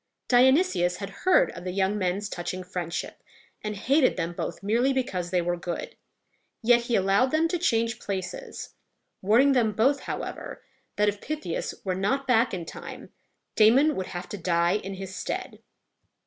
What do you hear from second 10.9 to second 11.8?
that, if Pythias